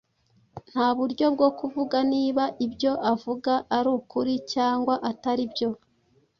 [0.71, 5.69] Nta buryo bwo kuvuga niba ibyo avuga ari ukuri cyangwa atari byo.